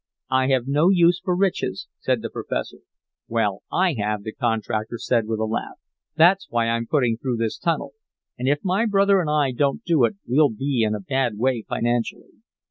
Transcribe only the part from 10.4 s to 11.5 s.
be in a bad